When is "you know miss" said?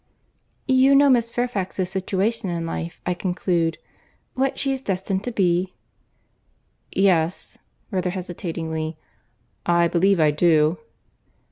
0.67-1.31